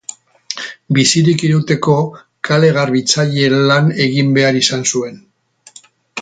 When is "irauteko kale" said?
1.49-2.71